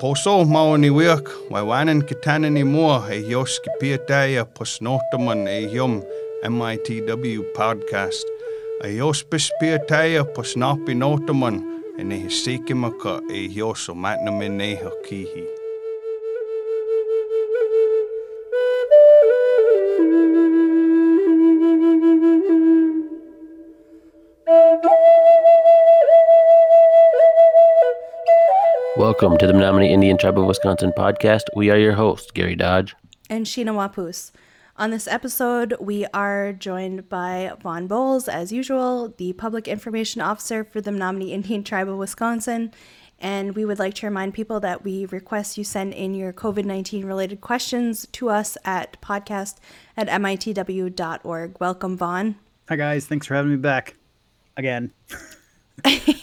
poso 0.00 0.44
maoni 0.44 0.90
wiak, 0.90 1.28
waiwanan 1.50 2.02
kitana 2.02 2.50
ni 2.50 2.64
mua 2.64 3.08
e 3.10 3.22
yoski 3.30 3.70
piataya 3.80 4.44
posnotaman 4.44 5.48
e 5.48 5.68
MITW 6.48 7.42
podcast. 7.54 8.26
A 8.84 8.88
yos 8.88 9.24
pispiataya 9.24 10.24
posnapi 10.24 10.94
notaman 10.94 11.62
e 11.98 12.04
ne 12.04 12.16
hisikimaka 12.16 13.20
e 13.32 13.48
yoso 13.54 13.94
matnamin 13.94 14.56
neha 14.56 14.90
kihi. 15.08 15.57
Welcome 28.98 29.38
to 29.38 29.46
the 29.46 29.52
Menominee 29.52 29.92
Indian 29.92 30.18
Tribe 30.18 30.40
of 30.40 30.46
Wisconsin 30.46 30.90
podcast. 30.90 31.42
We 31.54 31.70
are 31.70 31.78
your 31.78 31.92
hosts, 31.92 32.32
Gary 32.32 32.56
Dodge. 32.56 32.96
and 33.30 33.46
Sheena 33.46 33.70
Wapus. 33.72 34.32
On 34.76 34.90
this 34.90 35.06
episode, 35.06 35.76
we 35.78 36.04
are 36.06 36.52
joined 36.52 37.08
by 37.08 37.52
Vaughn 37.62 37.86
Bowles, 37.86 38.26
as 38.26 38.50
usual, 38.50 39.14
the 39.16 39.34
Public 39.34 39.68
Information 39.68 40.20
Officer 40.20 40.64
for 40.64 40.80
the 40.80 40.90
Menominee 40.90 41.32
Indian 41.32 41.62
Tribe 41.62 41.88
of 41.88 41.96
Wisconsin. 41.96 42.72
And 43.20 43.54
we 43.54 43.64
would 43.64 43.78
like 43.78 43.94
to 43.94 44.06
remind 44.06 44.34
people 44.34 44.58
that 44.60 44.82
we 44.82 45.06
request 45.06 45.56
you 45.56 45.62
send 45.62 45.94
in 45.94 46.16
your 46.16 46.32
COVID 46.32 46.64
19 46.64 47.04
related 47.06 47.40
questions 47.40 48.04
to 48.12 48.30
us 48.30 48.58
at 48.64 49.00
podcast 49.00 49.58
at 49.96 50.08
mitw.org. 50.08 51.56
Welcome, 51.60 51.96
Vaughn. 51.96 52.34
Hi 52.68 52.74
guys, 52.74 53.06
thanks 53.06 53.28
for 53.28 53.34
having 53.34 53.52
me 53.52 53.58
back 53.58 53.94
again. 54.56 54.90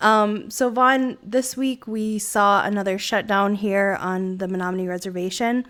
So, 0.00 0.70
Vaughn, 0.70 1.18
this 1.22 1.56
week 1.56 1.86
we 1.86 2.18
saw 2.18 2.64
another 2.64 2.98
shutdown 2.98 3.54
here 3.54 3.96
on 4.00 4.38
the 4.38 4.48
Menominee 4.48 4.88
Reservation. 4.88 5.66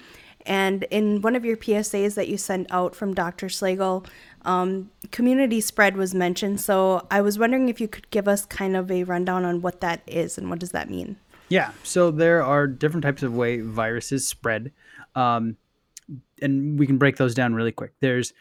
And 0.47 0.85
in 0.85 1.21
one 1.21 1.37
of 1.37 1.45
your 1.45 1.57
PSAs 1.57 2.15
that 2.15 2.29
you 2.29 2.39
sent 2.39 2.67
out 2.71 2.95
from 2.95 3.13
Dr. 3.13 3.49
Slagle, 3.49 4.07
um, 4.43 4.91
community 5.11 5.61
spread 5.61 5.97
was 5.97 6.15
mentioned. 6.15 6.61
So, 6.61 7.07
I 7.11 7.21
was 7.21 7.39
wondering 7.39 7.69
if 7.69 7.81
you 7.81 7.89
could 7.89 8.09
give 8.11 8.27
us 8.27 8.47
kind 8.47 8.77
of 8.77 8.91
a 8.91 9.05
rundown 9.05 9.45
on 9.45 9.61
what 9.61 9.81
that 9.81 10.01
is 10.07 10.39
and 10.39 10.49
what 10.49 10.59
does 10.59 10.71
that 10.71 10.89
mean? 10.89 11.17
Yeah, 11.51 11.73
so 11.83 12.13
there 12.13 12.45
are 12.45 12.69
different 12.69 13.03
types 13.03 13.25
of 13.25 13.35
way 13.35 13.61
viruses 13.61 14.27
spread, 14.27 14.71
um, 15.17 15.57
and 16.41 16.79
we 16.79 16.87
can 16.87 16.97
break 16.97 17.17
those 17.17 17.35
down 17.35 17.55
really 17.55 17.73
quick. 17.73 17.93
There's 17.99 18.33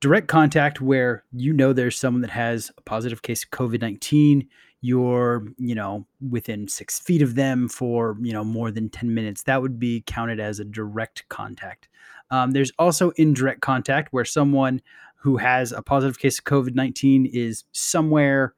direct 0.00 0.28
contact 0.28 0.78
where 0.78 1.24
you 1.32 1.54
know 1.54 1.72
there's 1.72 1.98
someone 1.98 2.20
that 2.20 2.30
has 2.30 2.70
a 2.76 2.82
positive 2.82 3.22
case 3.22 3.42
of 3.42 3.50
COVID 3.50 3.80
nineteen. 3.80 4.48
You're 4.80 5.44
you 5.58 5.74
know 5.74 6.06
within 6.30 6.68
six 6.68 6.98
feet 7.00 7.22
of 7.22 7.34
them 7.34 7.68
for 7.68 8.16
you 8.20 8.32
know 8.32 8.44
more 8.44 8.70
than 8.70 8.88
ten 8.88 9.12
minutes. 9.14 9.42
That 9.44 9.62
would 9.62 9.78
be 9.78 10.02
counted 10.06 10.40
as 10.40 10.60
a 10.60 10.64
direct 10.64 11.28
contact. 11.28 11.88
Um, 12.30 12.52
there's 12.52 12.72
also 12.78 13.10
indirect 13.16 13.60
contact 13.60 14.12
where 14.12 14.24
someone 14.24 14.80
who 15.16 15.36
has 15.36 15.72
a 15.72 15.82
positive 15.82 16.18
case 16.18 16.38
of 16.38 16.44
COVID 16.44 16.74
19 16.74 17.26
is 17.26 17.64
somewhere, 17.72 18.54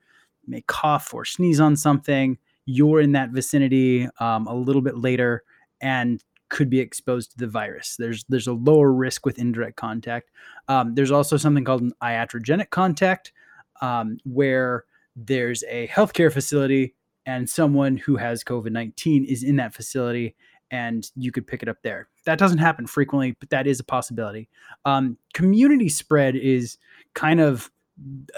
may 0.46 0.62
cough 0.66 1.14
or 1.14 1.24
sneeze 1.24 1.60
on 1.60 1.76
something. 1.76 2.36
You're 2.66 3.00
in 3.00 3.12
that 3.12 3.30
vicinity 3.30 4.08
um, 4.18 4.46
a 4.46 4.54
little 4.54 4.82
bit 4.82 4.98
later 4.98 5.42
and 5.80 6.22
could 6.50 6.68
be 6.68 6.80
exposed 6.80 7.32
to 7.32 7.38
the 7.38 7.46
virus. 7.46 7.96
There's 7.98 8.24
there's 8.28 8.46
a 8.46 8.52
lower 8.52 8.92
risk 8.92 9.24
with 9.24 9.38
indirect 9.38 9.76
contact. 9.76 10.30
Um, 10.68 10.94
there's 10.94 11.10
also 11.10 11.36
something 11.36 11.64
called 11.64 11.82
an 11.82 11.92
iatrogenic 12.02 12.70
contact, 12.70 13.32
um, 13.80 14.18
where 14.24 14.84
there's 15.16 15.64
a 15.69 15.89
healthcare 15.89 16.32
facility 16.32 16.94
and 17.26 17.48
someone 17.48 17.97
who 17.97 18.16
has 18.16 18.44
COVID 18.44 18.72
19 18.72 19.25
is 19.25 19.43
in 19.43 19.56
that 19.56 19.75
facility 19.75 20.34
and 20.71 21.10
you 21.16 21.32
could 21.32 21.47
pick 21.47 21.62
it 21.62 21.69
up 21.69 21.78
there. 21.82 22.09
That 22.26 22.38
doesn't 22.38 22.59
happen 22.59 22.87
frequently, 22.87 23.34
but 23.41 23.50
that 23.50 23.66
is 23.66 23.81
a 23.81 23.84
possibility. 23.84 24.49
Um, 24.84 25.19
community 25.34 25.88
spread 25.88 26.37
is 26.37 26.78
kind 27.15 27.41
of 27.41 27.70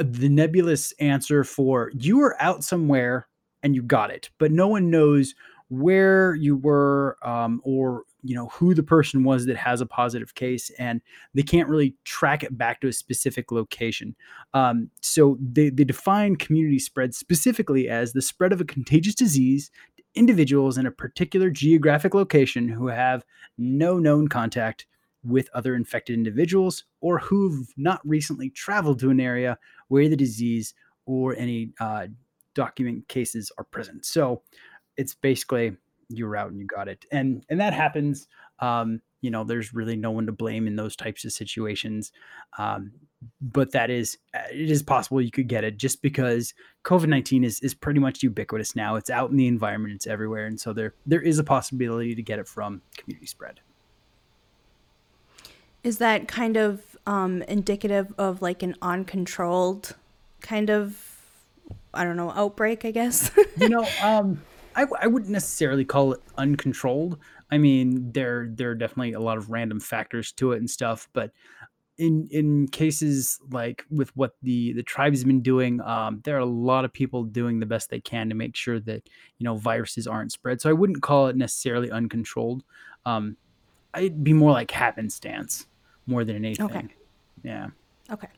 the 0.00 0.28
nebulous 0.28 0.93
answer 0.93 1.44
for 1.44 1.93
you 1.94 2.19
were 2.19 2.41
out 2.41 2.65
somewhere 2.65 3.28
and 3.62 3.75
you 3.75 3.82
got 3.82 4.11
it, 4.11 4.31
but 4.38 4.50
no 4.50 4.66
one 4.66 4.91
knows 4.91 5.34
where 5.72 6.34
you 6.34 6.55
were 6.55 7.16
um, 7.22 7.59
or 7.65 8.03
you 8.22 8.34
know 8.34 8.49
who 8.49 8.75
the 8.75 8.83
person 8.83 9.25
was 9.25 9.47
that 9.47 9.56
has 9.56 9.81
a 9.81 9.87
positive 9.87 10.34
case 10.34 10.71
and 10.78 11.00
they 11.33 11.43
can't 11.43 11.66
really 11.66 11.97
track 12.05 12.43
it 12.43 12.59
back 12.59 12.78
to 12.78 12.88
a 12.88 12.93
specific 12.93 13.50
location 13.50 14.15
um, 14.53 14.91
so 15.00 15.38
they, 15.41 15.71
they 15.71 15.82
define 15.82 16.37
community 16.37 16.78
spread 16.78 17.15
specifically 17.15 17.88
as 17.88 18.12
the 18.12 18.21
spread 18.21 18.53
of 18.53 18.61
a 18.61 18.66
contagious 18.66 19.15
disease 19.15 19.71
to 19.97 20.03
individuals 20.15 20.77
in 20.77 20.84
a 20.84 20.91
particular 20.91 21.49
geographic 21.49 22.12
location 22.12 22.69
who 22.69 22.88
have 22.88 23.25
no 23.56 23.99
known 23.99 24.28
contact 24.28 24.87
with 25.25 25.49
other 25.55 25.75
infected 25.75 26.15
individuals 26.15 26.84
or 27.00 27.19
who've 27.19 27.72
not 27.78 28.03
recently 28.05 28.50
traveled 28.50 28.99
to 28.99 29.09
an 29.09 29.21
area 29.21 29.56
where 29.88 30.06
the 30.06 30.16
disease 30.16 30.75
or 31.06 31.34
any 31.37 31.72
uh, 31.81 32.09
document 32.55 33.09
cases 33.09 33.50
are 33.56 33.65
present. 33.65 34.05
So 34.05 34.43
it's 34.97 35.14
basically 35.14 35.76
you're 36.08 36.36
out 36.36 36.50
and 36.50 36.58
you 36.58 36.66
got 36.66 36.88
it, 36.88 37.04
and 37.10 37.44
and 37.48 37.60
that 37.60 37.72
happens. 37.72 38.28
Um, 38.58 39.00
you 39.22 39.30
know, 39.30 39.44
there's 39.44 39.72
really 39.72 39.97
no 39.97 40.10
one 40.10 40.26
to 40.26 40.32
blame 40.32 40.66
in 40.66 40.76
those 40.76 40.97
types 40.97 41.25
of 41.25 41.32
situations. 41.32 42.12
Um, 42.58 42.92
but 43.41 43.70
that 43.70 43.88
is 43.88 44.19
it 44.34 44.70
is 44.70 44.82
possible 44.82 45.20
you 45.20 45.31
could 45.31 45.47
get 45.47 45.62
it 45.62 45.76
just 45.76 46.02
because 46.02 46.54
COVID 46.84 47.06
nineteen 47.06 47.44
is 47.44 47.60
is 47.60 47.72
pretty 47.72 48.00
much 48.00 48.22
ubiquitous 48.22 48.75
now. 48.75 48.97
It's 48.97 49.10
out 49.10 49.31
in 49.31 49.36
the 49.36 49.47
environment, 49.47 49.94
it's 49.94 50.06
everywhere, 50.06 50.47
and 50.47 50.60
so 50.60 50.72
there 50.72 50.94
there 51.06 51.22
is 51.22 51.38
a 51.38 51.44
possibility 51.44 52.14
to 52.14 52.22
get 52.22 52.38
it 52.38 52.48
from 52.48 52.82
community 52.97 53.26
spread. 53.26 53.60
Is 55.84 55.98
that 55.98 56.28
kind 56.28 56.56
of 56.56 56.97
um, 57.06 57.42
indicative 57.42 58.12
of 58.19 58.42
like 58.42 58.62
an 58.62 58.76
uncontrolled 58.82 59.97
kind 60.41 60.70
of, 60.70 61.20
I 61.92 62.04
don't 62.04 62.16
know, 62.16 62.31
outbreak, 62.31 62.84
I 62.84 62.92
guess? 62.92 63.32
you 63.56 63.69
know, 63.69 63.86
um, 64.02 64.41
I, 64.75 64.87
I 65.00 65.06
wouldn't 65.06 65.31
necessarily 65.31 65.84
call 65.84 66.12
it 66.12 66.21
uncontrolled. 66.37 67.19
I 67.50 67.59
mean, 67.59 68.12
there 68.12 68.49
there 68.50 68.71
are 68.71 68.75
definitely 68.75 69.12
a 69.12 69.21
lot 69.21 69.37
of 69.37 69.50
random 69.50 69.81
factors 69.81 70.33
to 70.33 70.53
it 70.53 70.59
and 70.59 70.71
stuff, 70.71 71.09
but 71.12 71.33
in 71.99 72.27
in 72.31 72.66
cases 72.69 73.38
like 73.50 73.84
with 73.91 74.15
what 74.16 74.34
the 74.43 74.72
the 74.72 74.82
tribe's 74.82 75.25
been 75.25 75.43
doing, 75.43 75.81
um, 75.82 76.21
there 76.25 76.37
are 76.37 76.41
a 76.41 76.47
lot 76.47 76.84
of 76.84 76.93
people 76.93 77.25
doing 77.25 77.61
the 77.61 77.66
best 77.66 77.91
they 77.91 78.00
can 78.00 78.28
to 78.28 78.34
make 78.34 78.56
sure 78.56 78.81
that 78.81 79.09
you 79.38 79.44
know 79.44 79.56
viruses 79.56 80.06
aren't 80.06 80.32
spread. 80.32 80.61
So 80.61 80.71
I 80.71 80.72
wouldn't 80.72 81.03
call 81.03 81.28
it 81.28 81.37
necessarily 81.37 81.91
uncontrolled. 81.91 82.65
Um, 83.05 83.37
I'd 83.94 84.25
be 84.25 84.32
more 84.32 84.53
like 84.53 84.71
happenstance 84.71 85.66
more 86.06 86.25
than 86.25 86.37
anything. 86.37 86.66
Okay. 86.66 86.88
Yeah. 87.43 87.69
Okay. 88.11 88.28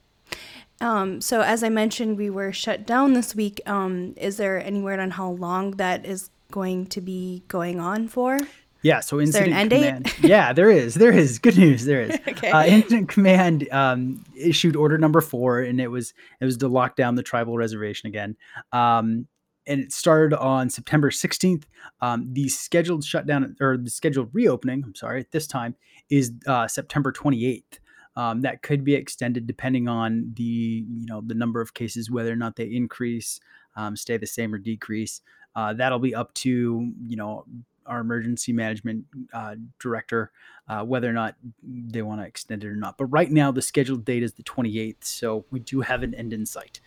Um, 0.81 1.21
so 1.21 1.41
as 1.41 1.63
I 1.63 1.69
mentioned, 1.69 2.19
we 2.19 2.31
were 2.31 2.53
shut 2.53 2.87
down 2.87 3.13
this 3.13 3.35
week. 3.35 3.61
Um, 3.67 4.15
is 4.17 4.37
there 4.37 4.63
any 4.63 4.83
word 4.83 5.01
on 5.01 5.13
how 5.13 5.31
long 5.31 5.73
that 5.73 6.05
is 6.05 6.31
going 6.51 6.87
to 6.87 7.01
be 7.01 7.43
going 7.49 7.81
on 7.81 8.09
for? 8.09 8.41
Yeah, 8.83 9.01
so 9.01 9.17
there 9.17 9.23
an 9.23 9.29
incident 9.29 9.57
end 9.57 9.71
date? 9.71 9.79
command. 9.79 10.15
yeah, 10.21 10.53
there 10.53 10.71
is. 10.71 10.95
There 10.95 11.13
is. 11.13 11.39
Good 11.39 11.57
news. 11.57 11.87
There 11.87 12.03
is. 12.03 12.19
Okay. 12.29 12.51
Uh, 12.51 12.67
incident 12.67 13.09
command 13.09 13.69
um, 13.71 14.23
issued 14.37 14.77
order 14.77 14.99
number 14.99 15.21
four, 15.21 15.61
and 15.61 15.81
it 15.81 15.89
was 15.89 16.13
it 16.41 16.45
was 16.45 16.59
to 16.59 16.69
lock 16.69 16.97
down 16.97 17.15
the 17.15 17.23
tribal 17.23 17.57
reservation 17.57 18.09
again. 18.09 18.37
Um, 18.73 19.27
and 19.67 19.81
it 19.81 19.93
started 19.93 20.39
on 20.39 20.69
September 20.69 21.11
16th. 21.11 21.65
Um, 22.01 22.29
the 22.33 22.49
scheduled 22.49 23.05
shutdown 23.05 23.57
or 23.61 23.79
the 23.79 23.89
scheduled 23.89 24.29
reopening, 24.33 24.83
I'm 24.85 24.95
sorry, 24.95 25.21
at 25.21 25.31
this 25.31 25.47
time 25.47 25.77
is 26.11 26.33
uh, 26.47 26.69
September 26.69 27.13
28th. 27.13 27.79
Um, 28.17 28.43
that 28.43 28.63
could 28.63 28.85
be 28.85 28.95
extended 28.95 29.47
depending 29.47 29.89
on 29.89 30.33
the 30.37 30.43
you 30.43 31.07
know 31.07 31.21
the 31.21 31.35
number 31.35 31.61
of 31.61 31.75
cases, 31.75 32.11
whether 32.11 32.33
or 32.33 32.37
not 32.37 32.57
they 32.57 32.67
increase, 32.67 33.41
um, 33.77 33.97
stay 33.97 34.17
the 34.17 34.27
same, 34.27 34.55
or 34.55 34.59
decrease. 34.59 35.21
Uh, 35.57 35.73
that'll 35.73 35.99
be 35.99 36.15
up 36.15 36.33
to 36.35 36.93
you 37.07 37.17
know 37.17 37.45
our 37.87 38.01
emergency 38.01 38.53
management 38.53 39.05
uh, 39.33 39.57
director 39.79 40.31
uh, 40.69 40.83
whether 40.83 41.09
or 41.09 41.13
not 41.13 41.35
they 41.63 42.03
want 42.03 42.21
to 42.21 42.27
extend 42.27 42.65
it 42.65 42.69
or 42.69 42.77
not. 42.77 42.97
But 42.97 43.07
right 43.07 43.31
now, 43.31 43.51
the 43.51 43.63
scheduled 43.63 44.05
date 44.05 44.23
is 44.23 44.35
the 44.35 44.43
28th, 44.43 45.05
so 45.05 45.45
we 45.51 45.61
do 45.61 45.83
have 45.83 46.03
an 46.03 46.15
end 46.15 46.33
in 46.33 46.47
sight. 46.47 46.81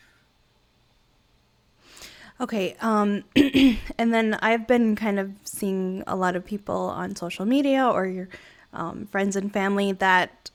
Okay. 2.39 2.75
Um, 2.81 3.23
and 3.35 4.13
then 4.13 4.35
I've 4.41 4.67
been 4.67 4.95
kind 4.95 5.19
of 5.19 5.31
seeing 5.43 6.03
a 6.05 6.15
lot 6.15 6.35
of 6.35 6.45
people 6.45 6.75
on 6.75 7.15
social 7.15 7.45
media 7.45 7.85
or 7.87 8.05
your 8.05 8.29
um, 8.73 9.07
friends 9.07 9.35
and 9.35 9.51
family 9.51 9.91
that 9.93 10.51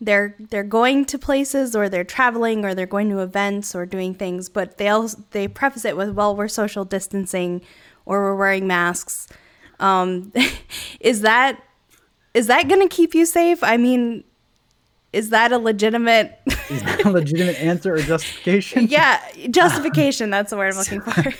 they're 0.00 0.34
they're 0.38 0.62
going 0.62 1.04
to 1.06 1.18
places 1.18 1.74
or 1.74 1.88
they're 1.88 2.04
traveling 2.04 2.64
or 2.64 2.74
they're 2.74 2.86
going 2.86 3.08
to 3.10 3.20
events 3.20 3.74
or 3.74 3.86
doing 3.86 4.14
things, 4.14 4.48
but 4.48 4.76
they 4.78 4.88
also 4.88 5.22
they 5.30 5.48
preface 5.48 5.84
it 5.84 5.96
with 5.96 6.10
well 6.10 6.36
we're 6.36 6.48
social 6.48 6.84
distancing 6.84 7.62
or 8.04 8.22
we're 8.22 8.36
wearing 8.36 8.66
masks. 8.66 9.26
Um, 9.80 10.32
is 11.00 11.22
that 11.22 11.62
is 12.34 12.46
that 12.48 12.68
going 12.68 12.86
to 12.86 12.94
keep 12.94 13.14
you 13.14 13.24
safe? 13.24 13.62
I 13.62 13.78
mean, 13.78 14.22
is 15.12 15.30
that 15.30 15.50
a 15.52 15.58
legitimate? 15.58 16.38
Is 16.68 16.82
that 16.82 17.04
a 17.06 17.10
legitimate 17.10 17.56
answer 17.56 17.94
or 17.94 17.98
justification? 18.02 18.86
yeah, 18.90 19.20
justification. 19.50 20.30
That's 20.30 20.50
the 20.50 20.56
word 20.56 20.72
I'm 20.72 20.78
looking 20.78 21.00
for. 21.00 21.32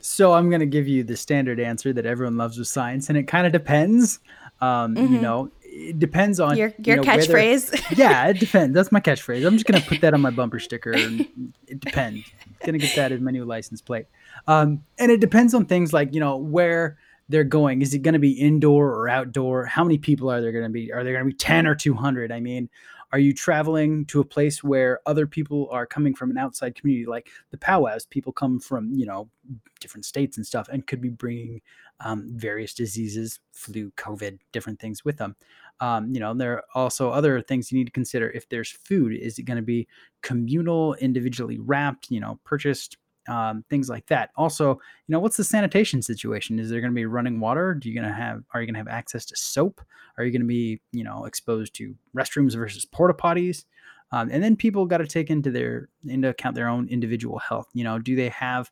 So 0.00 0.32
I'm 0.32 0.48
going 0.48 0.60
to 0.60 0.66
give 0.66 0.88
you 0.88 1.04
the 1.04 1.16
standard 1.16 1.60
answer 1.60 1.92
that 1.92 2.06
everyone 2.06 2.36
loves 2.38 2.58
with 2.58 2.66
science, 2.66 3.08
and 3.10 3.18
it 3.18 3.24
kind 3.24 3.46
of 3.46 3.52
depends. 3.52 4.18
Um, 4.60 4.96
You 4.96 5.18
Mhm. 5.18 5.20
know, 5.20 5.50
it 5.78 5.98
depends 5.98 6.40
on 6.40 6.56
Your 6.56 6.68
you 6.68 6.74
your 6.84 6.96
know, 6.96 7.02
whether- 7.02 7.22
catchphrase. 7.22 7.96
yeah, 7.98 8.26
it 8.28 8.40
depends. 8.40 8.74
That's 8.74 8.90
my 8.90 9.00
catchphrase. 9.00 9.46
I'm 9.46 9.54
just 9.54 9.66
gonna 9.66 9.84
put 9.84 10.00
that 10.00 10.14
on 10.14 10.20
my 10.20 10.30
bumper 10.30 10.58
sticker. 10.58 10.92
And 10.92 11.20
it 11.66 11.80
depends. 11.80 12.26
Gonna 12.64 12.78
get 12.78 12.96
that 12.96 13.12
as 13.12 13.20
my 13.20 13.30
new 13.30 13.44
license 13.44 13.80
plate. 13.80 14.06
Um, 14.46 14.82
and 14.98 15.10
it 15.12 15.20
depends 15.20 15.54
on 15.54 15.66
things 15.66 15.92
like 15.92 16.12
you 16.14 16.20
know 16.20 16.36
where 16.36 16.98
they're 17.28 17.44
going. 17.44 17.82
Is 17.82 17.92
it 17.92 17.98
going 18.00 18.14
to 18.14 18.18
be 18.18 18.30
indoor 18.32 18.88
or 18.88 19.08
outdoor? 19.08 19.66
How 19.66 19.84
many 19.84 19.98
people 19.98 20.30
are 20.30 20.40
there 20.40 20.50
going 20.50 20.64
to 20.64 20.70
be? 20.70 20.90
Are 20.92 21.04
there 21.04 21.12
going 21.12 21.24
to 21.24 21.30
be 21.30 21.36
ten 21.36 21.66
or 21.66 21.74
two 21.74 21.92
hundred? 21.94 22.32
I 22.32 22.40
mean, 22.40 22.70
are 23.12 23.18
you 23.18 23.32
traveling 23.32 24.04
to 24.06 24.20
a 24.20 24.24
place 24.24 24.62
where 24.62 25.00
other 25.06 25.26
people 25.26 25.68
are 25.70 25.86
coming 25.86 26.14
from 26.14 26.30
an 26.30 26.38
outside 26.38 26.74
community, 26.74 27.06
like 27.06 27.28
the 27.50 27.58
powwows? 27.58 28.06
People 28.06 28.32
come 28.32 28.60
from 28.60 28.92
you 28.94 29.06
know 29.06 29.28
different 29.80 30.04
states 30.04 30.36
and 30.36 30.46
stuff, 30.46 30.68
and 30.68 30.86
could 30.86 31.00
be 31.00 31.08
bringing 31.08 31.60
um, 32.00 32.30
various 32.34 32.74
diseases, 32.74 33.40
flu, 33.52 33.90
COVID, 33.92 34.38
different 34.52 34.78
things 34.78 35.04
with 35.04 35.16
them. 35.16 35.36
Um, 35.80 36.12
you 36.12 36.20
know, 36.20 36.34
there 36.34 36.54
are 36.54 36.64
also 36.74 37.10
other 37.10 37.40
things 37.40 37.72
you 37.72 37.78
need 37.78 37.86
to 37.86 37.92
consider. 37.92 38.30
If 38.30 38.48
there's 38.48 38.70
food, 38.70 39.14
is 39.14 39.38
it 39.38 39.44
going 39.44 39.56
to 39.56 39.62
be 39.62 39.88
communal, 40.22 40.94
individually 40.94 41.58
wrapped, 41.58 42.10
you 42.10 42.20
know, 42.20 42.38
purchased, 42.44 42.98
um, 43.28 43.64
things 43.68 43.88
like 43.88 44.06
that. 44.06 44.30
Also, 44.36 44.70
you 44.70 45.12
know, 45.12 45.20
what's 45.20 45.36
the 45.36 45.44
sanitation 45.44 46.02
situation? 46.02 46.58
Is 46.58 46.70
there 46.70 46.80
going 46.80 46.92
to 46.92 46.94
be 46.94 47.06
running 47.06 47.40
water? 47.40 47.74
Do 47.74 47.88
you 47.88 47.94
going 47.94 48.08
to 48.08 48.14
have? 48.14 48.42
Are 48.52 48.60
you 48.60 48.66
going 48.66 48.74
to 48.74 48.80
have 48.80 48.88
access 48.88 49.24
to 49.26 49.36
soap? 49.36 49.80
Are 50.16 50.24
you 50.24 50.32
going 50.32 50.42
to 50.42 50.48
be, 50.48 50.80
you 50.92 51.04
know, 51.04 51.24
exposed 51.26 51.74
to 51.74 51.94
restrooms 52.16 52.54
versus 52.56 52.84
porta 52.84 53.14
potties? 53.14 53.64
Um, 54.10 54.30
and 54.32 54.42
then 54.42 54.56
people 54.56 54.86
got 54.86 54.98
to 54.98 55.06
take 55.06 55.30
into 55.30 55.50
their 55.50 55.88
into 56.06 56.28
account 56.28 56.54
their 56.54 56.68
own 56.68 56.88
individual 56.88 57.38
health. 57.38 57.68
You 57.74 57.84
know, 57.84 57.98
do 57.98 58.16
they 58.16 58.30
have 58.30 58.70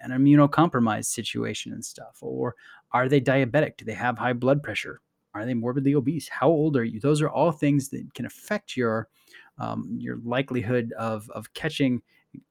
an 0.00 0.10
immunocompromised 0.10 1.06
situation 1.06 1.72
and 1.72 1.84
stuff, 1.84 2.18
or 2.20 2.54
are 2.92 3.08
they 3.08 3.20
diabetic? 3.20 3.76
Do 3.76 3.84
they 3.84 3.94
have 3.94 4.18
high 4.18 4.32
blood 4.32 4.62
pressure? 4.62 5.00
Are 5.34 5.44
they 5.44 5.54
morbidly 5.54 5.94
obese? 5.94 6.28
How 6.28 6.48
old 6.48 6.76
are 6.76 6.84
you? 6.84 7.00
Those 7.00 7.20
are 7.20 7.28
all 7.28 7.52
things 7.52 7.88
that 7.90 8.14
can 8.14 8.24
affect 8.24 8.76
your 8.76 9.08
um, 9.58 9.96
your 10.00 10.18
likelihood 10.24 10.92
of 10.98 11.28
of 11.30 11.52
catching 11.54 12.02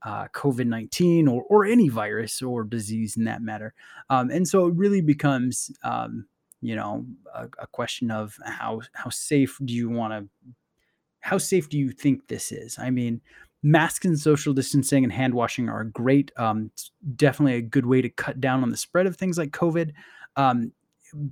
uh, 0.03 0.27
COVID 0.29 0.67
nineteen 0.67 1.27
or 1.27 1.43
or 1.43 1.65
any 1.65 1.89
virus 1.89 2.41
or 2.41 2.63
disease 2.63 3.17
in 3.17 3.25
that 3.25 3.41
matter. 3.41 3.73
Um, 4.09 4.29
and 4.29 4.47
so 4.47 4.67
it 4.67 4.75
really 4.75 5.01
becomes 5.01 5.71
um, 5.83 6.25
you 6.61 6.75
know 6.75 7.05
a, 7.33 7.47
a 7.59 7.67
question 7.67 8.11
of 8.11 8.37
how 8.45 8.81
how 8.93 9.09
safe 9.09 9.59
do 9.63 9.73
you 9.73 9.89
want 9.89 10.13
to 10.13 10.29
how 11.25 11.39
safe 11.39 11.69
do 11.69 11.77
you 11.79 11.89
think 11.89 12.27
this 12.27 12.51
is? 12.51 12.77
I 12.77 12.91
mean, 12.91 13.19
masks 13.63 14.05
and 14.05 14.17
social 14.17 14.53
distancing 14.53 15.03
and 15.03 15.11
hand 15.11 15.33
washing 15.33 15.69
are 15.69 15.85
great. 15.85 16.31
Um, 16.37 16.69
definitely 17.15 17.55
a 17.55 17.61
good 17.61 17.87
way 17.87 17.99
to 18.03 18.09
cut 18.09 18.39
down 18.39 18.61
on 18.61 18.69
the 18.69 18.77
spread 18.77 19.07
of 19.07 19.17
things 19.17 19.35
like 19.35 19.49
COVID. 19.49 19.91
Um, 20.35 20.71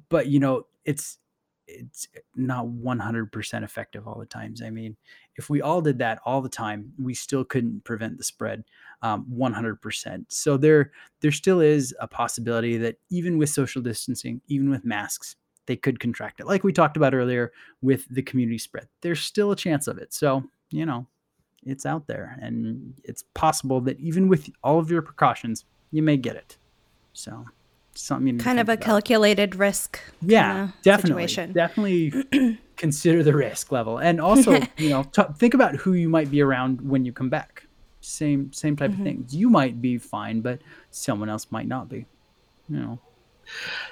but 0.10 0.28
you 0.28 0.40
know, 0.40 0.66
it's 0.84 1.20
it's 1.68 2.08
not 2.36 2.66
100% 2.66 3.64
effective 3.64 4.08
all 4.08 4.20
the 4.20 4.26
times. 4.26 4.62
I 4.64 4.72
mean, 4.72 4.98
if 5.36 5.50
we 5.50 5.62
all 5.62 5.82
did 5.82 6.00
that 6.00 6.20
all 6.26 6.42
the 6.42 6.50
time, 6.50 6.94
we 7.02 7.14
still 7.14 7.44
couldn't 7.44 7.84
prevent 7.84 8.18
the 8.18 8.24
spread 8.24 8.64
um, 9.02 9.26
100%. 9.34 10.26
So 10.30 10.58
there 10.58 10.92
there 11.22 11.32
still 11.32 11.60
is 11.60 11.96
a 12.00 12.08
possibility 12.08 12.78
that 12.78 12.98
even 13.10 13.38
with 13.38 13.50
social 13.50 13.82
distancing, 13.82 14.42
even 14.48 14.70
with 14.70 14.86
masks, 14.86 15.36
they 15.66 15.76
could 15.76 16.00
contract 16.00 16.40
it. 16.40 16.48
Like 16.48 16.64
we 16.64 16.74
talked 16.74 16.98
about 16.98 17.14
earlier 17.14 17.52
with 17.82 18.08
the 18.10 18.22
community 18.22 18.58
spread, 18.58 18.88
there's 19.02 19.22
still 19.22 19.52
a 19.52 19.56
chance 19.56 19.88
of 19.88 19.98
it. 19.98 20.14
So, 20.14 20.44
you 20.70 20.86
know, 20.86 21.08
it's 21.66 21.86
out 21.86 22.08
there 22.08 22.38
and 22.42 22.94
it's 23.04 23.24
possible 23.34 23.82
that 23.82 24.00
even 24.00 24.28
with 24.28 24.50
all 24.64 24.80
of 24.80 24.92
your 24.92 25.02
precautions, 25.02 25.66
you 25.92 26.02
may 26.02 26.18
get 26.18 26.36
it. 26.36 26.58
So, 27.14 27.46
something 27.96 28.28
you 28.28 28.34
need 28.34 28.40
to 28.40 28.46
kind 28.46 28.60
of 28.60 28.70
a 28.70 28.74
about. 28.74 28.84
calculated 28.84 29.56
risk. 29.56 30.00
yeah 30.22 30.70
definitely 30.82 31.28
situation. 31.28 31.54
definitely 31.54 32.58
consider 32.84 33.24
the 33.24 33.36
risk 33.36 33.72
level 33.72 33.96
and 34.00 34.20
also 34.22 34.52
you 34.78 34.90
know 34.90 35.04
t- 35.16 35.34
think 35.42 35.54
about 35.54 35.76
who 35.76 35.94
you 35.94 36.10
might 36.10 36.30
be 36.30 36.42
around 36.42 36.82
when 36.82 37.06
you 37.06 37.14
come 37.14 37.30
back 37.30 37.66
same 38.02 38.52
same 38.54 38.76
type 38.76 38.92
Mm-hmm. 38.92 39.00
of 39.00 39.04
things 39.08 39.36
you 39.36 39.50
might 39.50 39.82
be 39.82 39.98
fine 39.98 40.42
but 40.42 40.60
someone 40.92 41.30
else 41.30 41.46
might 41.52 41.68
not 41.68 41.90
be 41.90 42.06
you 42.70 42.80
know 42.80 43.00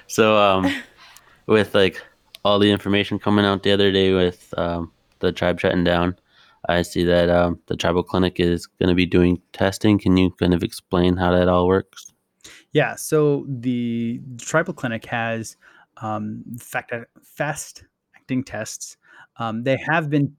So, 0.06 0.36
um, 0.36 0.72
with 1.46 1.74
like 1.74 2.00
all 2.44 2.58
the 2.58 2.70
information 2.70 3.18
coming 3.18 3.44
out 3.44 3.62
the 3.62 3.72
other 3.72 3.92
day 3.92 4.12
with 4.12 4.52
um, 4.56 4.92
the 5.20 5.32
tribe 5.32 5.60
shutting 5.60 5.84
down, 5.84 6.16
I 6.68 6.82
see 6.82 7.04
that 7.04 7.30
um, 7.30 7.60
the 7.66 7.76
tribal 7.76 8.02
clinic 8.02 8.40
is 8.40 8.66
going 8.66 8.88
to 8.88 8.94
be 8.94 9.06
doing 9.06 9.40
testing. 9.52 9.98
Can 9.98 10.16
you 10.16 10.30
kind 10.32 10.54
of 10.54 10.62
explain 10.62 11.16
how 11.16 11.32
that 11.32 11.48
all 11.48 11.66
works? 11.66 12.12
yeah 12.72 12.94
so 12.94 13.44
the 13.48 14.20
tribal 14.38 14.74
clinic 14.74 15.04
has 15.06 15.56
um 15.98 16.42
fact 16.58 16.92
fast 17.22 17.84
acting 18.32 18.44
tests 18.44 18.96
um 19.36 19.62
they 19.62 19.78
have 19.90 20.08
been 20.08 20.34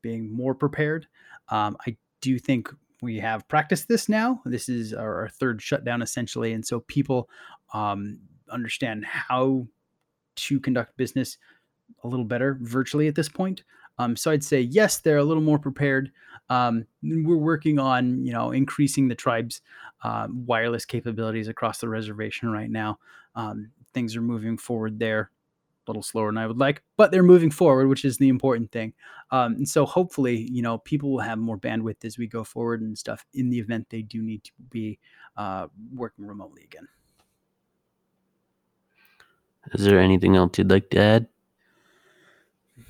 being 0.00 0.32
more 0.32 0.54
prepared. 0.54 1.06
Um, 1.48 1.76
I 1.86 1.96
do 2.20 2.38
think 2.38 2.72
we 3.02 3.18
have 3.18 3.48
practiced 3.48 3.88
this 3.88 4.08
now. 4.08 4.40
This 4.44 4.68
is 4.68 4.94
our, 4.94 5.22
our 5.22 5.28
third 5.28 5.60
shutdown 5.60 6.02
essentially. 6.02 6.52
And 6.52 6.64
so 6.64 6.80
people 6.80 7.28
um, 7.74 8.20
understand 8.48 9.04
how 9.04 9.66
to 10.36 10.60
conduct 10.60 10.96
business 10.96 11.36
a 12.04 12.08
little 12.08 12.24
better 12.24 12.56
virtually 12.60 13.08
at 13.08 13.16
this 13.16 13.28
point. 13.28 13.64
Um, 13.98 14.16
so 14.16 14.30
I'd 14.30 14.44
say, 14.44 14.60
yes, 14.60 14.98
they're 14.98 15.18
a 15.18 15.24
little 15.24 15.42
more 15.42 15.58
prepared. 15.58 16.12
Um, 16.50 16.86
we're 17.02 17.36
working 17.36 17.78
on, 17.78 18.24
you 18.24 18.32
know, 18.32 18.52
increasing 18.52 19.08
the 19.08 19.14
tribe's 19.14 19.60
uh, 20.02 20.28
wireless 20.30 20.84
capabilities 20.84 21.48
across 21.48 21.78
the 21.78 21.88
reservation 21.88 22.50
right 22.50 22.70
now. 22.70 22.98
Um, 23.34 23.70
things 23.92 24.16
are 24.16 24.22
moving 24.22 24.56
forward 24.56 24.98
there 24.98 25.30
a 25.86 25.90
little 25.90 26.02
slower 26.02 26.28
than 26.28 26.38
I 26.38 26.46
would 26.46 26.58
like, 26.58 26.82
but 26.96 27.10
they're 27.10 27.22
moving 27.22 27.50
forward, 27.50 27.88
which 27.88 28.04
is 28.04 28.18
the 28.18 28.28
important 28.28 28.70
thing. 28.70 28.92
Um, 29.30 29.54
and 29.54 29.68
so 29.68 29.86
hopefully, 29.86 30.48
you 30.50 30.62
know, 30.62 30.78
people 30.78 31.10
will 31.10 31.20
have 31.20 31.38
more 31.38 31.58
bandwidth 31.58 32.04
as 32.04 32.18
we 32.18 32.26
go 32.26 32.44
forward 32.44 32.82
and 32.82 32.96
stuff 32.96 33.24
in 33.34 33.50
the 33.50 33.58
event 33.58 33.86
they 33.90 34.02
do 34.02 34.22
need 34.22 34.44
to 34.44 34.52
be 34.70 34.98
uh, 35.36 35.66
working 35.94 36.26
remotely 36.26 36.62
again. 36.64 36.86
Is 39.72 39.84
there 39.84 39.98
anything 39.98 40.36
else 40.36 40.58
you'd 40.58 40.70
like 40.70 40.90
to 40.90 40.98
add? 40.98 41.26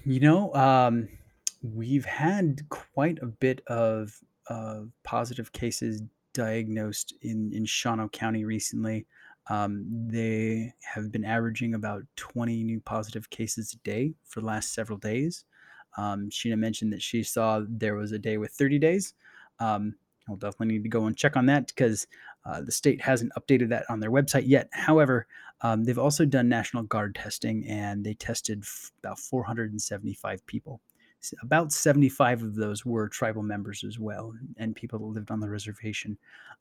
You 0.09 0.21
know, 0.21 0.55
um, 0.55 1.07
we've 1.63 2.07
had 2.07 2.67
quite 2.71 3.19
a 3.21 3.27
bit 3.27 3.61
of 3.67 4.19
uh, 4.49 4.85
positive 5.05 5.53
cases 5.53 6.01
diagnosed 6.33 7.13
in 7.21 7.53
in 7.53 7.67
Shawano 7.67 8.11
County 8.11 8.47
recently. 8.47 9.07
Um, 9.51 9.85
they 10.09 10.73
have 10.81 11.13
been 11.13 11.27
averaging 11.27 11.75
about 11.75 12.05
20 12.17 12.65
new 12.65 12.81
positive 12.81 13.29
cases 13.29 13.75
a 13.75 13.77
day 13.87 14.15
for 14.25 14.41
the 14.41 14.47
last 14.47 14.73
several 14.73 14.97
days. 14.97 15.45
Um, 15.99 16.31
Sheena 16.31 16.57
mentioned 16.57 16.91
that 16.95 17.03
she 17.03 17.23
saw 17.23 17.63
there 17.69 17.95
was 17.95 18.13
a 18.13 18.19
day 18.19 18.39
with 18.39 18.53
30 18.53 18.79
days. 18.79 19.13
Um, 19.61 19.95
I'll 20.27 20.37
definitely 20.37 20.69
need 20.69 20.85
to 20.85 20.89
go 20.89 21.05
and 21.05 21.19
check 21.19 21.37
on 21.37 21.45
that 21.47 21.67
because 21.67 22.07
uh, 22.49 22.63
the 22.63 22.73
state 22.73 23.01
hasn't 23.01 23.33
updated 23.39 23.69
that 23.69 23.85
on 23.91 24.01
their 24.01 24.11
website 24.11 24.45
yet. 24.47 24.69
However, 24.73 25.27
um, 25.61 25.85
they've 25.85 25.99
also 25.99 26.25
done 26.25 26.49
National 26.49 26.83
Guard 26.83 27.15
testing 27.15 27.67
and 27.67 28.05
they 28.05 28.15
tested 28.15 28.61
f- 28.63 28.93
about 29.03 29.19
475 29.19 30.47
people. 30.47 30.81
S- 31.23 31.35
About 31.43 31.73
75 31.73 32.43
of 32.43 32.55
those 32.55 32.87
were 32.87 33.09
tribal 33.09 33.43
members 33.43 33.85
as 33.85 33.99
well 33.99 34.33
and 34.57 34.75
people 34.75 34.99
that 35.01 35.05
lived 35.07 35.31
on 35.31 35.41
the 35.41 35.51
reservation. 35.51 36.17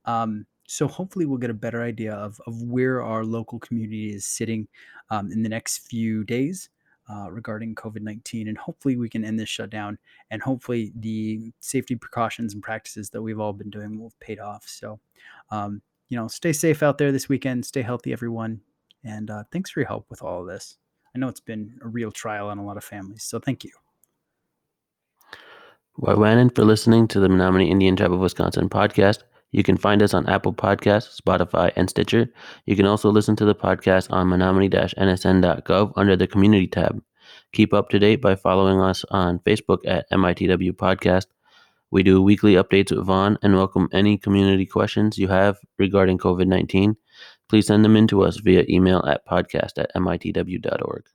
Um, 0.05 0.45
so 0.67 0.87
hopefully 0.87 1.25
we'll 1.25 1.37
get 1.37 1.49
a 1.49 1.53
better 1.53 1.81
idea 1.83 2.13
of, 2.13 2.41
of 2.47 2.61
where 2.63 3.01
our 3.01 3.23
local 3.23 3.59
community 3.59 4.13
is 4.13 4.25
sitting 4.25 4.67
um, 5.09 5.31
in 5.31 5.41
the 5.43 5.49
next 5.49 5.87
few 5.87 6.23
days 6.25 6.69
uh, 7.09 7.29
regarding 7.31 7.75
COVID 7.75 8.01
19. 8.01 8.47
And 8.47 8.57
hopefully 8.57 8.97
we 8.97 9.09
can 9.09 9.23
end 9.23 9.39
this 9.39 9.49
shutdown. 9.49 9.97
And 10.31 10.41
hopefully 10.41 10.91
the 10.95 11.51
safety 11.59 11.95
precautions 11.95 12.53
and 12.53 12.63
practices 12.63 13.09
that 13.11 13.21
we've 13.21 13.39
all 13.39 13.53
been 13.53 13.69
doing 13.69 13.97
will 13.97 14.09
have 14.09 14.19
paid 14.19 14.39
off. 14.39 14.65
So, 14.67 14.99
um, 15.49 15.81
you 16.09 16.17
know, 16.17 16.27
stay 16.27 16.53
safe 16.53 16.83
out 16.83 16.97
there 16.97 17.11
this 17.11 17.29
weekend. 17.29 17.65
Stay 17.65 17.81
healthy, 17.81 18.13
everyone. 18.13 18.61
And 19.03 19.29
uh, 19.29 19.43
thanks 19.51 19.69
for 19.69 19.79
your 19.79 19.87
help 19.87 20.05
with 20.09 20.21
all 20.21 20.41
of 20.41 20.47
this. 20.47 20.77
I 21.15 21.19
know 21.19 21.27
it's 21.27 21.39
been 21.39 21.79
a 21.81 21.87
real 21.87 22.11
trial 22.11 22.49
on 22.49 22.57
a 22.57 22.65
lot 22.65 22.77
of 22.77 22.83
families. 22.83 23.23
So 23.23 23.39
thank 23.39 23.63
you. 23.63 23.71
Waiwanan 25.99 26.53
for 26.53 26.63
listening 26.63 27.07
to 27.07 27.19
the 27.19 27.27
Menominee 27.27 27.71
Indian 27.71 27.95
Tribe 27.95 28.13
of 28.13 28.19
Wisconsin 28.19 28.69
podcast. 28.69 29.23
You 29.51 29.63
can 29.63 29.77
find 29.77 30.01
us 30.03 30.13
on 30.13 30.27
Apple 30.27 30.53
Podcasts, 30.53 31.19
Spotify, 31.19 31.71
and 31.75 31.89
Stitcher. 31.89 32.27
You 32.65 32.75
can 32.75 32.85
also 32.85 33.09
listen 33.09 33.35
to 33.37 33.45
the 33.45 33.55
podcast 33.55 34.11
on 34.11 34.27
menominee-nsn.gov 34.29 35.93
under 35.95 36.15
the 36.15 36.27
Community 36.27 36.67
tab. 36.67 37.01
Keep 37.53 37.73
up 37.73 37.89
to 37.89 37.99
date 37.99 38.21
by 38.21 38.35
following 38.35 38.81
us 38.81 39.05
on 39.09 39.39
Facebook 39.39 39.79
at 39.85 40.05
MITW 40.11 40.73
Podcast. 40.73 41.27
We 41.91 42.03
do 42.03 42.21
weekly 42.21 42.55
updates 42.55 42.91
with 42.91 43.05
Vaughn 43.05 43.37
and 43.41 43.55
welcome 43.55 43.87
any 43.93 44.17
community 44.17 44.65
questions 44.65 45.17
you 45.17 45.29
have 45.29 45.57
regarding 45.79 46.17
COVID 46.17 46.47
19. 46.47 46.97
Please 47.47 47.67
send 47.67 47.85
them 47.85 47.95
in 47.95 48.07
to 48.07 48.23
us 48.23 48.37
via 48.37 48.65
email 48.67 49.05
at 49.07 49.25
podcast 49.25 49.77
at 49.77 49.93
mitw.org. 49.95 51.05